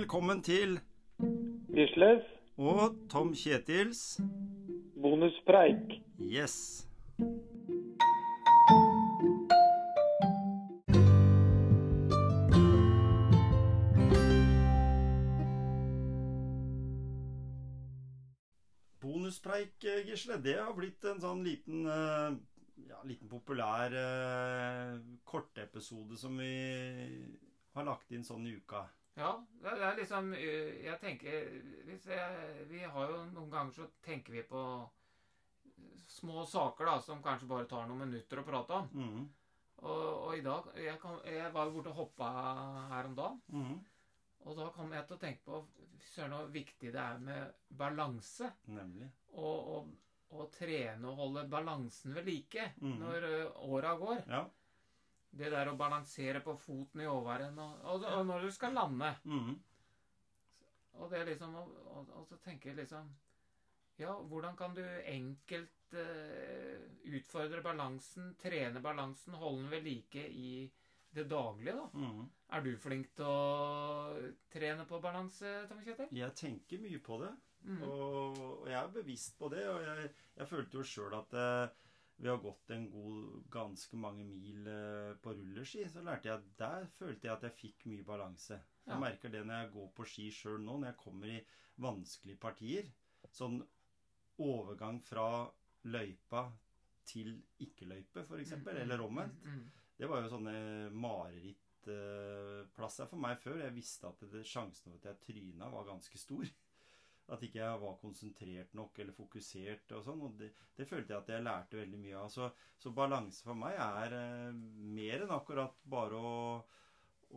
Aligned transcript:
Velkommen 0.00 0.38
til 0.40 0.78
Gisles, 1.76 2.22
og 2.56 2.94
Tom 3.12 3.34
Kjetils 3.36 4.20
bonuspreik. 4.96 5.90
Yes. 6.16 6.54
Bonuspreik, 19.02 19.84
eh, 19.84 20.06
Gisle, 20.08 20.38
det 20.40 20.56
har 20.62 20.72
blitt 20.78 21.04
en 21.04 21.20
sånn 21.20 21.44
liten 21.44 21.84
eh, 21.84 22.38
ja, 22.88 23.02
liten 23.04 23.28
populær 23.28 23.92
eh, 23.92 24.96
kortepisode 25.28 26.16
som 26.16 26.40
vi 26.40 26.56
har 27.76 27.88
lagt 27.92 28.16
inn 28.16 28.24
sånn 28.24 28.48
i 28.48 28.56
uka. 28.56 28.86
Ja, 29.18 29.32
det 29.62 29.72
er 29.74 29.96
liksom 29.98 30.30
Jeg 30.34 30.96
tenker 31.02 31.32
jeg, 31.32 32.66
Vi 32.70 32.82
har 32.84 33.10
jo 33.10 33.24
noen 33.34 33.50
ganger 33.50 33.74
så 33.74 33.88
tenker 34.04 34.36
vi 34.36 34.44
på 34.46 34.62
små 36.10 36.44
saker 36.46 36.86
da, 36.86 36.96
som 37.00 37.22
kanskje 37.22 37.48
bare 37.50 37.68
tar 37.70 37.86
noen 37.88 38.04
minutter 38.04 38.40
å 38.40 38.44
prate 38.46 38.76
om. 38.76 38.88
Mm. 38.92 39.28
Og, 39.80 40.02
og 40.26 40.34
i 40.36 40.42
dag 40.44 40.66
jeg, 40.76 40.98
kan, 41.00 41.20
jeg 41.24 41.52
var 41.54 41.68
jo 41.68 41.76
borte 41.76 41.92
og 41.92 42.00
hoppa 42.02 42.30
her 42.90 43.08
om 43.08 43.16
dagen. 43.16 43.40
Mm. 43.54 43.78
Og 44.48 44.56
da 44.56 44.68
kom 44.74 44.92
jeg 44.96 45.06
til 45.06 45.16
å 45.16 45.22
tenke 45.22 45.44
på 45.46 45.62
Søren, 46.10 46.34
hvor 46.34 46.52
viktig 46.52 46.92
det 46.94 47.00
er 47.00 47.18
med 47.22 47.58
balanse. 47.80 48.50
Nemlig. 48.72 49.10
Og, 49.36 49.72
og, 49.76 49.90
og 50.36 50.48
trene 50.54 51.10
og 51.10 51.20
holde 51.20 51.46
balansen 51.52 52.16
ved 52.16 52.28
like 52.28 52.70
mm. 52.80 52.96
når 53.02 53.28
åra 53.68 53.94
går. 54.00 54.24
Ja. 54.28 54.44
Det 55.30 55.50
der 55.52 55.68
å 55.70 55.76
balansere 55.78 56.40
på 56.42 56.56
foten 56.58 57.04
i 57.04 57.06
åværen 57.06 57.58
og, 57.62 57.82
og, 57.86 58.04
og 58.04 58.24
når 58.26 58.46
du 58.46 58.50
skal 58.54 58.74
lande. 58.74 59.12
Mm. 59.24 59.52
Og 61.00 61.10
det 61.12 61.20
liksom 61.28 61.54
Og, 61.54 61.76
og, 61.94 62.24
så 62.28 62.36
tenker 62.42 62.72
jeg 62.72 62.80
liksom 62.82 63.12
Ja, 64.00 64.16
hvordan 64.16 64.56
kan 64.56 64.74
du 64.74 64.82
enkelt 64.82 65.94
uh, 65.94 66.82
utfordre 67.04 67.60
balansen, 67.62 68.34
trene 68.40 68.80
balansen, 68.82 69.36
holde 69.36 69.62
den 69.62 69.70
ved 69.70 69.86
like 69.86 70.24
i 70.30 70.70
det 71.12 71.26
daglige, 71.28 71.74
da? 71.76 71.86
Mm. 71.98 72.24
Er 72.56 72.64
du 72.64 72.70
flink 72.80 73.10
til 73.18 73.26
å 73.26 74.30
trene 74.52 74.86
på 74.88 75.00
balanse, 75.02 75.52
Tom 75.68 75.82
Kjetil? 75.84 76.08
Jeg 76.16 76.36
tenker 76.38 76.80
mye 76.80 77.00
på 77.02 77.18
det, 77.22 77.32
Mm. 77.60 77.82
og, 77.84 78.68
jeg 78.68 78.78
er 78.78 78.92
bevisst 78.94 79.38
på 79.38 79.50
det. 79.52 79.66
Og 79.68 79.82
jeg, 79.84 80.10
jeg 80.38 80.48
følte 80.48 80.78
jo 80.78 80.84
sjøl 80.86 81.16
at 81.18 81.34
eh, 81.36 81.88
ved 82.20 82.30
har 82.30 82.40
gått 82.44 82.70
en 82.74 82.86
god, 82.92 83.44
ganske 83.50 83.96
mange 83.96 84.24
mil 84.28 84.66
eh, 84.68 85.14
på 85.24 85.32
rulleski, 85.38 85.86
så 85.88 86.02
lærte 86.04 86.28
jeg 86.28 86.42
der 86.60 86.86
følte 86.98 87.26
jeg 87.28 87.32
at 87.36 87.46
jeg 87.48 87.56
fikk 87.56 87.86
mye 87.88 88.04
balanse. 88.04 88.58
Jeg 88.84 88.92
Ja. 88.94 88.98
merker 89.00 89.28
det 89.32 89.44
når 89.46 89.62
jeg 89.62 89.72
går 89.72 89.88
på 89.96 90.06
ski 90.06 90.26
sjøl 90.30 90.60
nå, 90.60 90.78
når 90.82 90.86
jeg 90.92 90.96
kommer 91.00 91.26
i 91.32 91.40
vanskelige 91.80 92.38
partier. 92.40 92.90
Sånn 93.32 93.60
overgang 94.40 95.00
fra 95.04 95.26
løypa 95.84 96.44
til 97.06 97.42
ikke-løype, 97.60 98.24
f.eks., 98.26 98.52
Mm, 98.56 98.64
mm, 98.64 98.76
eller 98.84 99.00
omvendt. 99.04 99.44
Mm, 99.44 99.50
mm. 99.60 99.70
Det 100.00 100.08
var 100.08 100.22
jo 100.22 100.28
sånne 100.32 100.90
marerittplasser 101.84 103.08
for 103.10 103.20
meg 103.20 103.38
før. 103.42 103.58
Jeg 103.64 103.74
visste 103.76 104.08
at 104.08 104.20
det, 104.32 104.44
sjansen 104.48 104.92
for 104.92 104.98
at 105.00 105.08
jeg 105.10 105.20
tryna, 105.26 105.70
var 105.72 105.84
ganske 105.88 106.18
stor. 106.20 106.44
At 107.30 107.42
ikke 107.46 107.60
jeg 107.62 107.78
var 107.82 107.96
konsentrert 108.00 108.72
nok 108.74 108.98
eller 108.98 109.14
fokusert 109.14 109.92
og 109.94 110.02
sånn. 110.06 110.22
Og 110.26 110.32
det, 110.40 110.48
det 110.76 110.86
følte 110.90 111.14
jeg 111.14 111.22
at 111.22 111.30
jeg 111.30 111.44
lærte 111.46 111.78
veldig 111.78 112.00
mye 112.02 112.18
av. 112.24 112.28
Så, 112.34 112.48
så 112.80 112.90
balanse 112.96 113.44
for 113.46 113.54
meg 113.58 113.78
er 113.78 114.16
eh, 114.18 114.52
mer 114.98 115.22
enn 115.26 115.34
akkurat 115.36 115.76
bare 115.94 116.18
å, 116.18 116.34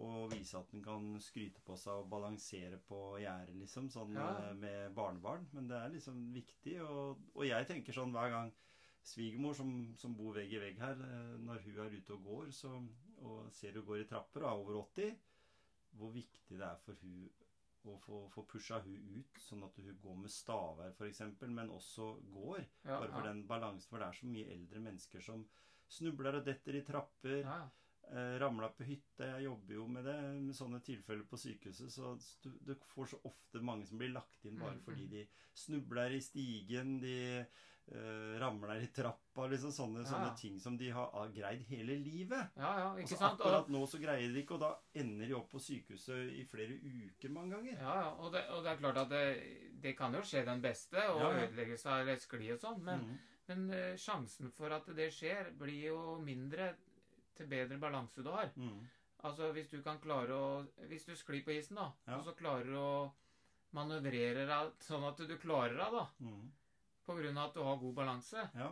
å 0.02 0.10
vise 0.32 0.58
at 0.58 0.74
en 0.74 0.82
kan 0.86 1.12
skryte 1.22 1.62
på 1.68 1.78
seg 1.78 2.02
og 2.02 2.10
balansere 2.10 2.80
på 2.90 3.04
gjerdet, 3.22 3.54
liksom. 3.62 3.92
Sånn 3.94 4.18
Ja. 4.18 4.32
eh, 4.48 4.54
med 4.58 4.96
barnebarn. 4.98 5.46
Men 5.54 5.70
det 5.70 5.78
er 5.78 5.94
liksom 5.94 6.24
viktig. 6.34 6.80
Og, 6.88 7.22
og 7.36 7.46
jeg 7.46 7.70
tenker 7.70 7.94
sånn 7.94 8.16
hver 8.16 8.34
gang 8.34 8.54
svigermor 9.04 9.54
som, 9.58 9.70
som 10.00 10.14
bor 10.18 10.34
vegg 10.40 10.54
i 10.56 10.64
vegg 10.64 10.78
her, 10.82 10.98
eh, 11.06 11.38
når 11.44 11.62
hun 11.68 11.80
er 11.86 11.96
ute 12.00 12.16
og 12.18 12.26
går 12.32 12.52
så, 12.56 12.74
og 13.24 13.50
ser 13.54 13.78
hun 13.78 13.86
går 13.92 14.02
i 14.06 14.10
trapper 14.10 14.46
og 14.46 14.50
er 14.50 14.62
over 14.66 14.82
80, 14.88 15.18
hvor 16.00 16.14
viktig 16.16 16.58
det 16.58 16.66
er 16.66 16.80
for 16.82 16.98
hun 17.04 17.28
å 17.92 17.98
få, 18.00 18.24
få 18.32 18.46
pusha 18.48 18.80
hun 18.86 18.96
ut, 19.20 19.40
sånn 19.44 19.66
at 19.68 19.78
hun 19.82 20.00
går 20.02 20.18
med 20.24 20.32
staver 20.32 20.94
f.eks., 20.96 21.22
men 21.48 21.72
også 21.74 22.14
går. 22.32 22.64
Ja, 22.86 22.98
Bare 23.00 23.12
for 23.12 23.22
ja. 23.22 23.28
den 23.32 23.46
balansen, 23.50 23.90
for 23.92 24.00
det 24.00 24.08
er 24.10 24.20
så 24.22 24.30
mye 24.32 24.52
eldre 24.56 24.84
mennesker 24.88 25.24
som 25.26 25.44
snubler 25.92 26.40
og 26.40 26.46
detter 26.48 26.80
i 26.80 26.86
trapper. 26.88 27.42
Ja, 27.44 27.64
Eh, 28.12 28.40
ramla 28.40 28.68
på 28.70 28.84
hytte. 28.84 29.26
Jeg 29.26 29.46
jobber 29.46 29.74
jo 29.78 29.84
med 29.88 30.04
det 30.06 30.16
med 30.44 30.56
sånne 30.58 30.82
tilfeller 30.84 31.24
på 31.30 31.38
sykehuset. 31.40 31.92
Så 31.94 32.12
du, 32.44 32.50
du 32.60 32.74
får 32.92 33.14
så 33.14 33.20
ofte 33.30 33.62
mange 33.64 33.88
som 33.88 34.02
blir 34.02 34.12
lagt 34.12 34.44
inn 34.46 34.60
bare 34.60 34.76
Mm, 34.76 34.84
fordi 34.84 35.06
mm. 35.08 35.14
de 35.14 35.24
snubler 35.56 36.12
i 36.18 36.20
stigen, 36.22 36.98
de 37.00 37.46
eh, 37.92 38.40
ramler 38.40 38.82
i 38.82 38.88
trappa. 38.88 39.48
liksom 39.50 39.72
Sånne, 39.72 40.04
Ja. 40.04 40.10
sånne 40.12 40.38
ting 40.38 40.60
som 40.60 40.78
de 40.78 40.90
har, 40.92 41.10
greid 41.34 41.62
hele 41.68 41.96
livet. 42.00 42.50
ja, 42.56 42.72
ja, 42.80 42.96
ikke 42.96 43.10
så 43.16 43.18
sant? 43.18 43.40
Og, 43.42 43.46
akkurat 43.48 43.68
nå 43.70 43.82
så 43.88 44.00
greier 44.02 44.34
de 44.34 44.42
ikke, 44.44 44.54
og 44.56 44.60
da 44.62 44.76
ender 44.96 45.28
de 45.28 45.34
opp 45.36 45.50
på 45.52 45.60
sykehuset 45.60 46.32
i 46.40 46.46
flere 46.46 46.80
uker 46.80 47.30
mange 47.30 47.56
ganger. 47.56 47.78
ja, 47.82 47.96
ja, 48.02 48.10
og, 48.14 48.32
det, 48.32 48.46
og 48.50 48.64
det 48.64 48.72
er 48.72 48.78
klart 48.78 48.98
at 48.98 49.10
det, 49.10 49.82
det 49.82 49.98
kan 49.98 50.14
jo 50.14 50.22
skje 50.22 50.46
den 50.46 50.62
beste, 50.62 50.98
og 51.10 51.20
Ja, 51.22 51.32
ja. 51.32 51.48
ødeleggelse 51.48 51.86
av 51.90 52.00
eller 52.08 52.16
skli 52.18 52.52
og 52.54 52.60
sånn, 52.60 52.82
men 52.84 53.00
mm. 53.00 53.18
Men 53.46 53.70
uh, 53.72 53.98
sjansen 54.00 54.50
for 54.56 54.72
at 54.72 54.86
det 54.96 55.10
skjer, 55.12 55.50
blir 55.60 55.88
jo 55.90 56.18
mindre 56.24 56.76
til 57.36 57.46
bedre 57.48 57.78
balanse 57.78 58.24
du 58.24 58.30
har. 58.32 58.50
Mm. 58.56 58.88
Altså 59.22 59.52
hvis 59.52 59.68
du 59.70 59.82
kan 59.84 60.00
klare 60.00 60.32
å 60.32 60.66
Hvis 60.88 61.04
du 61.06 61.12
sklir 61.16 61.44
på 61.44 61.52
isen, 61.52 61.76
da, 61.76 61.92
og 62.16 62.24
så 62.24 62.32
klarer 62.38 62.64
du 62.64 62.78
å 62.80 63.12
manøvrere 63.74 64.46
deg 64.48 64.72
sånn 64.80 65.04
at 65.10 65.18
du 65.18 65.38
klarer 65.38 65.76
deg, 65.76 65.92
da, 65.92 66.08
Mhm. 66.22 66.52
Av 67.10 67.38
at 67.50 67.54
du 67.54 67.62
har 67.64 67.78
god 67.78 67.94
balanse, 67.96 68.50
Ja. 68.56 68.72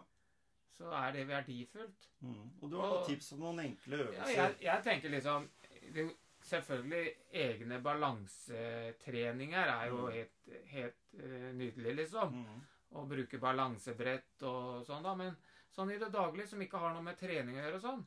så 0.78 0.92
er 0.92 1.12
det 1.12 1.28
verdifullt. 1.28 2.08
Mm. 2.24 2.50
Og 2.62 2.70
du 2.72 2.78
har 2.78 2.88
Og- 3.00 3.08
tips 3.08 3.32
om 3.34 3.40
noen 3.40 3.60
enkle 3.60 3.98
Ja, 3.98 4.04
øvelser? 4.04 4.36
jeg, 4.36 4.56
jeg 4.62 4.84
tenker 4.84 5.10
liksom 5.10 5.50
det, 5.94 6.12
Selvfølgelig 6.44 7.14
egne 7.34 7.80
balansetreninger 7.84 9.68
er 9.68 9.88
jo 9.90 10.08
Mm. 10.08 10.12
helt, 10.12 10.66
helt 10.66 11.14
uh, 11.14 11.52
nydelig, 11.54 11.96
liksom. 11.96 12.34
Mm. 12.34 12.62
Å 12.94 13.08
bruke 13.08 13.38
balansebrett 13.40 14.42
og 14.42 14.84
sånn, 14.86 15.04
da. 15.04 15.14
Men 15.16 15.38
sånn 15.72 15.92
i 15.94 16.00
det 16.00 16.12
daglige, 16.12 16.48
som 16.48 16.60
ikke 16.60 16.80
har 16.80 16.94
noe 16.96 17.04
med 17.04 17.16
trening 17.20 17.56
å 17.58 17.62
gjøre 17.62 17.76
og 17.76 17.82
sånn, 17.82 18.06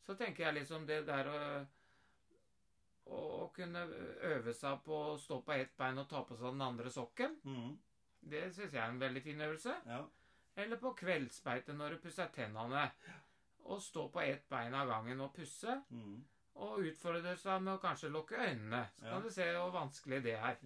så 0.00 0.16
tenker 0.16 0.44
jeg 0.46 0.54
liksom 0.54 0.86
det 0.86 1.04
der 1.06 1.24
å 1.26 1.66
å 3.06 3.52
kunne 3.52 3.84
øve 4.22 4.54
seg 4.54 4.82
på 4.82 5.12
å 5.12 5.18
stå 5.20 5.42
på 5.44 5.52
ett 5.52 5.76
bein 5.76 5.98
og 5.98 6.08
ta 6.08 6.22
på 6.24 6.34
seg 6.38 6.52
den 6.52 6.62
andre 6.62 6.88
sokken, 6.90 7.36
Mhm. 7.44 7.76
Det 8.30 8.44
syns 8.54 8.72
jeg 8.72 8.82
er 8.82 8.92
en 8.92 9.00
veldig 9.00 9.22
fin 9.22 9.40
øvelse. 9.40 9.74
Ja. 9.86 10.02
Eller 10.56 10.78
på 10.78 10.92
kveldsbeite 10.98 11.74
når 11.74 11.96
du 11.96 12.04
pusser 12.04 12.30
tennene. 12.34 12.90
Og 13.64 13.82
stå 13.82 14.08
på 14.12 14.20
ett 14.20 14.48
bein 14.48 14.74
av 14.76 14.88
gangen 14.88 15.20
og 15.24 15.32
pusse. 15.34 15.80
Mm. 15.90 16.18
Og 16.64 16.84
utfordre 16.86 17.32
seg 17.40 17.62
med 17.64 17.74
å 17.74 17.80
kanskje 17.82 18.12
lukke 18.12 18.36
øynene. 18.38 18.84
Så 18.98 19.06
Ja. 19.06 19.10
kan 19.14 19.22
du 19.22 19.30
se 19.30 19.48
hvor 19.52 19.72
vanskelig 19.74 20.22
det 20.22 20.34
er. 20.34 20.56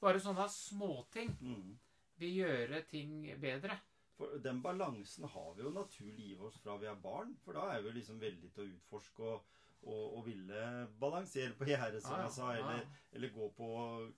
Bare 0.00 0.20
sånne 0.20 0.48
småting 0.48 1.32
mm. 1.40 1.78
vil 2.18 2.36
gjøre 2.42 2.82
ting 2.88 3.40
bedre. 3.40 3.78
For 4.16 4.38
den 4.38 4.60
balansen 4.62 5.24
har 5.24 5.54
vi 5.56 5.62
jo 5.62 5.70
naturlig 5.70 6.32
i 6.32 6.38
oss 6.38 6.58
fra 6.60 6.76
vi 6.76 6.86
er 6.86 6.94
barn. 6.94 7.36
For 7.44 7.52
da 7.52 7.70
er 7.72 7.82
vi 7.82 7.90
liksom 7.96 8.20
veldig 8.20 8.52
til 8.52 8.64
å 8.64 8.74
utforske 8.76 9.22
og, 9.22 9.42
og, 9.82 10.16
og 10.18 10.26
ville 10.26 10.88
balansere 11.00 11.54
på 11.58 11.66
gjerdet, 11.66 12.02
som 12.02 12.14
ah, 12.14 12.24
jeg 12.26 12.34
sa. 12.36 12.50
Eller, 12.56 12.82
eller 13.12 13.32
gå 13.34 13.48
på 13.56 13.68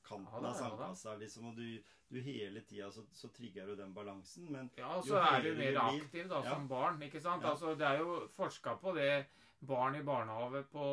kanten 0.04 0.34
ah, 0.34 0.42
da, 0.42 0.48
av 0.50 0.58
sandkassa. 0.58 1.14
Liksom, 1.20 1.46
og 1.50 1.56
du, 1.56 1.94
du 2.12 2.18
hele 2.20 2.60
tida 2.68 2.90
så, 2.92 3.04
så 3.16 3.30
trigger 3.32 3.66
du 3.70 3.76
den 3.78 3.94
balansen. 3.96 4.50
Men 4.52 4.70
Ja, 4.76 4.90
og 4.98 5.06
så 5.08 5.22
er 5.22 5.40
du 5.46 5.54
mer 5.58 5.78
aktiv 5.86 6.28
da, 6.28 6.42
Ja. 6.44 6.54
som 6.54 6.68
barn, 6.68 7.00
ikke 7.02 7.20
sant? 7.20 7.42
Ja. 7.42 7.54
Altså, 7.54 7.74
det 7.80 7.86
er 7.88 8.02
jo 8.02 8.18
forska 8.36 8.76
på 8.82 8.92
det 8.98 9.26
barn 9.64 9.96
i 9.96 10.02
barnehage 10.04 10.66
på, 10.72 10.86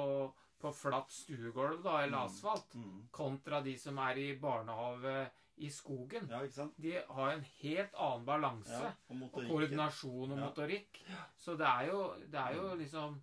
på 0.61 0.71
flatt 0.71 1.11
stuegulv, 1.11 1.81
da, 1.83 1.97
eller 2.05 2.17
Mm. 2.17 2.25
asfalt, 2.25 2.75
mm. 2.75 3.07
kontra 3.11 3.61
de 3.61 3.77
som 3.77 3.97
er 3.97 4.17
i 4.17 4.29
barnehage 4.39 5.29
i 5.61 5.69
skogen. 5.69 6.29
Ja? 6.31 6.39
De 6.77 6.93
har 7.09 7.33
en 7.33 7.43
helt 7.61 7.93
annen 7.93 8.23
balanse. 8.25 8.71
Ja, 8.79 8.93
og 9.09 9.27
Og 9.27 9.43
koordinasjon 9.49 10.31
og 10.31 10.37
motorikk. 10.39 11.01
Så 11.37 11.57
det 11.59 11.67
er 11.67 11.91
jo, 11.91 12.13
det 12.31 12.39
er 12.39 12.55
jo 12.55 12.75
liksom 12.79 13.19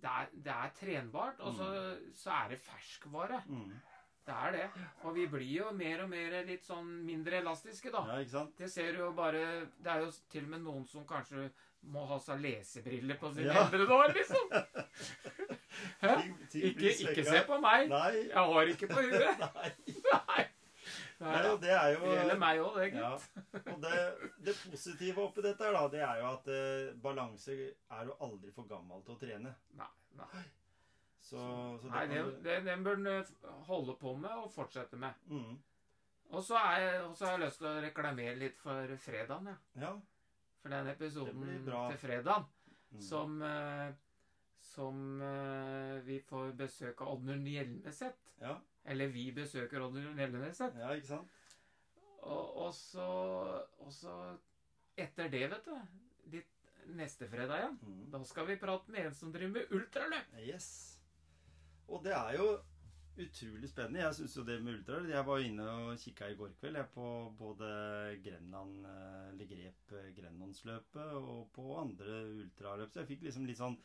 det 0.00 0.10
er, 0.10 0.28
det 0.46 0.52
er 0.56 0.74
trenbart, 0.80 1.40
og 1.44 1.54
så, 1.58 1.70
så 2.16 2.30
er 2.44 2.52
det 2.54 2.60
ferskvare. 2.64 3.42
Mm. 3.46 3.70
Det 4.26 4.34
er 4.36 4.52
det. 4.54 4.66
Og 5.08 5.14
vi 5.16 5.24
blir 5.32 5.48
jo 5.56 5.70
mer 5.74 6.02
og 6.04 6.10
mer 6.12 6.34
litt 6.46 6.64
sånn 6.66 6.86
mindre 7.06 7.40
elastiske, 7.40 7.90
da. 7.90 8.02
Ja, 8.10 8.18
ikke 8.22 8.34
sant? 8.36 8.52
Det 8.60 8.68
ser 8.70 8.92
du 8.92 9.00
jo 9.00 9.10
bare 9.16 9.40
Det 9.80 9.90
er 9.90 10.04
jo 10.04 10.10
til 10.30 10.44
og 10.44 10.50
med 10.52 10.62
noen 10.66 10.84
som 10.86 11.06
kanskje 11.08 11.48
må 11.90 12.04
ha 12.10 12.18
seg 12.20 12.42
lesebriller 12.44 13.16
på 13.16 13.30
sine 13.32 13.48
Ja. 13.48 13.64
eldre 13.64 13.86
dager, 13.88 14.12
liksom. 14.18 14.52
Hæ? 16.04 16.14
Ikke, 16.52 16.92
ikke 16.92 17.24
se 17.24 17.40
på 17.48 17.58
meg. 17.64 17.88
Nei. 17.88 18.12
Jeg 18.28 18.36
har 18.52 18.72
ikke 18.74 18.90
på 18.90 19.00
huet. 19.00 19.44
Nei. 19.56 19.70
Nei. 20.12 20.44
Nei, 21.20 21.40
og 21.50 21.58
det 21.60 21.70
er 21.76 21.90
jo 21.92 22.00
Det 22.06 22.12
gjelder 22.16 22.38
meg 22.40 22.60
òg, 22.64 22.76
det, 22.80 22.86
Ja. 22.96 23.10
Og 23.74 23.80
det, 23.82 23.96
det 24.46 24.54
positive 24.70 25.24
oppi 25.26 25.42
dette 25.44 25.64
her, 25.66 25.72
da, 25.76 25.82
det 25.92 26.00
er 26.06 26.20
jo 26.22 26.28
at 26.32 26.48
eh, 26.48 26.94
balanse 27.02 27.56
er 27.56 28.04
jo 28.08 28.14
aldri 28.24 28.52
for 28.56 28.64
gammel 28.70 29.02
til 29.04 29.14
å 29.14 29.20
trene. 29.20 29.54
Nei, 29.76 29.88
nei. 30.16 30.44
Så, 31.20 31.36
så 31.36 31.82
det 31.84 31.90
Nei, 31.92 32.06
det, 32.08 32.20
kan- 32.22 32.38
det, 32.46 32.54
den 32.70 32.84
bør 32.86 32.96
den 33.02 33.06
eh, 33.12 33.34
holde 33.68 33.94
på 34.00 34.14
med 34.16 34.30
og 34.32 34.48
fortsette 34.54 34.96
med. 34.96 35.12
mm, 35.28 35.58
Og 36.32 36.42
så 36.46 36.54
jeg- 36.56 37.02
har 37.02 37.36
jeg 37.36 37.40
lyst 37.44 37.58
til 37.58 37.68
å 37.68 37.80
reklamere 37.84 38.36
litt 38.38 38.56
for 38.56 38.96
fredagen, 38.96 39.46
ja. 39.52 39.56
Ja. 39.84 39.92
For 40.62 40.68
den 40.72 40.86
episoden 40.88 41.64
til 41.66 41.98
fredagen 41.98 42.44
Mm. 42.90 43.00
som 43.06 43.42
eh, 43.42 43.92
Som 44.60 45.20
eh, 45.22 46.00
vi 46.04 46.18
får 46.20 46.52
besøk 46.58 47.00
av 47.02 47.12
Oddmund 47.14 47.46
Hjelmeset. 47.48 48.16
Ja. 48.40 48.56
Eller 48.90 49.12
vi 49.14 49.28
besøker 49.34 49.84
Odd 49.84 49.98
Nelleneset. 50.18 50.78
ja, 50.78 50.92
ikke 50.98 51.12
sant? 51.14 51.36
Og, 52.20 52.56
og 52.66 52.72
så 52.76 53.06
Og 53.80 53.92
så 53.94 54.14
etter 55.00 55.30
det, 55.32 55.46
vet 55.48 55.68
du 55.68 55.76
Ditt 56.34 56.56
neste 56.90 57.28
fredag 57.30 57.60
igjen. 57.60 57.78
Mm. 57.86 58.02
Da 58.12 58.20
skal 58.26 58.48
vi 58.48 58.58
prate 58.58 58.92
med 58.92 59.06
en 59.06 59.14
som 59.14 59.32
driver 59.32 59.52
med 59.60 59.72
ultraløp. 59.76 60.34
Yes. 60.42 60.98
Og 61.88 62.02
det 62.04 62.12
er 62.16 62.36
jo 62.38 62.46
utrolig 63.20 63.68
spennende. 63.70 64.02
Jeg 64.02 64.16
syns 64.16 64.36
jo 64.36 64.44
det 64.46 64.56
med 64.62 64.78
ultraløp 64.78 65.12
Jeg 65.12 65.26
var 65.26 65.44
inne 65.44 65.66
og 65.70 66.02
kikka 66.02 66.30
i 66.30 66.38
går 66.38 66.54
kveld 66.60 66.80
jeg, 66.80 66.88
på 66.94 67.06
både 67.38 67.70
Grenland 68.24 68.86
eh, 68.90 69.28
eller 69.32 69.50
Grep 69.50 69.94
eh, 69.98 70.10
Grenlandsløpet 70.16 71.12
og 71.20 71.50
på 71.54 71.66
andre 71.80 72.22
ultraløp. 72.42 72.92
Så 72.92 73.02
jeg 73.02 73.12
fikk 73.14 73.28
liksom 73.28 73.46
litt 73.48 73.60
sånn 73.60 73.78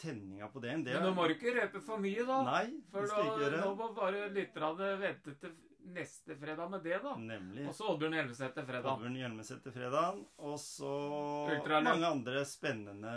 tenninga 0.00 0.48
på 0.52 0.62
det. 0.62 0.76
det 0.86 0.94
Men 0.96 1.04
nå 1.08 1.12
må 1.16 1.26
du 1.28 1.34
ikke 1.36 1.54
røpe 1.56 1.82
for 1.84 2.02
mye, 2.02 2.24
da. 2.28 2.38
Nei, 2.46 2.64
For 2.92 3.04
det 3.04 3.10
skal 3.12 3.26
da, 3.26 3.28
ikke 3.28 3.44
gjøre. 3.44 3.60
nå 3.64 3.74
må 3.78 3.90
bare 3.96 4.24
lytterne 4.32 4.88
vente 5.02 5.36
til 5.42 5.52
neste 5.92 6.36
fredag 6.38 6.70
med 6.70 6.82
det, 6.86 6.98
da. 7.02 7.12
Nemlig. 7.18 7.66
Og 7.68 7.74
så 7.74 7.90
Oddbjørn 7.92 8.16
Hjelmeset 8.18 8.56
til 8.56 8.66
fredag. 8.68 8.90
Oddbjørn 8.92 9.20
Hjelmeset 9.20 9.62
til 9.64 9.74
fredag. 9.76 10.18
Og 10.38 10.58
så 10.62 10.92
mange 11.82 12.06
andre 12.06 12.44
spennende 12.48 13.14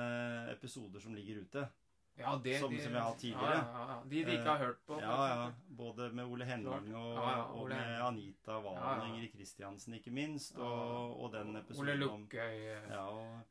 episoder 0.55 1.03
som 1.03 1.17
ligger 1.17 1.43
ute. 1.45 1.67
Ja, 2.17 2.37
det, 2.43 2.59
Som- 2.59 2.71
de, 2.71 2.77
som 2.81 2.93
vi 2.93 2.97
har 2.99 3.09
hatt 3.09 3.17
tidligere. 3.19 3.55
Ja, 3.59 3.85
ja. 3.89 3.95
De 4.09 4.23
de 4.23 4.31
ikke 4.37 4.49
har 4.49 4.57
hørt 4.57 4.77
på. 4.87 4.99
Ja, 5.01 5.15
ja. 5.27 5.51
Både 5.67 6.09
med 6.15 6.25
Ole 6.31 6.45
Henning 6.47 6.95
og, 6.95 7.17
og 7.59 7.69
med. 7.69 8.01
Anita 8.01 8.51
ja. 8.51 8.59
og 9.01 9.07
Ingrid 9.09 9.33
Kristiansen, 9.33 9.93
ikke 9.97 10.11
minst. 10.15 10.55
Og, 10.57 11.19
og 11.23 11.31
den 11.33 11.49
Ole 11.49 11.59
episoden 11.59 12.03
om 12.09 12.21
Lukkøy. 12.21 12.75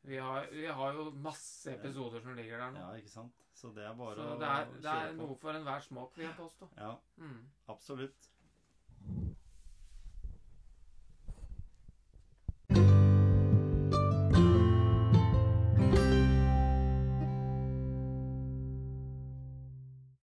Vi, 0.02 0.16
har, 0.16 0.46
vi 0.52 0.64
har 0.66 0.92
jo 0.96 1.10
masse 1.10 1.74
episoder 1.74 2.20
som 2.24 2.34
ligger 2.34 2.58
der 2.58 2.70
nå. 2.70 2.78
ja, 2.86 2.94
ikke 3.02 3.10
sant? 3.12 3.32
Så 3.54 3.68
det 3.74 3.84
er 3.84 3.92
bare 3.94 4.16
Så 4.16 4.22
å 4.34 4.38
det 4.40 4.48
er, 4.48 4.64
det 4.72 4.82
kjøre 4.82 5.08
er 5.08 5.12
noe 5.20 5.36
for 5.40 5.50
enhver 5.60 5.80
smak, 5.84 6.16
vil 6.16 6.26
jeg 6.26 6.36
påstå. 6.36 6.68
Ja, 6.76 6.94
Mm. 7.18 7.44
absolutt. 7.68 8.30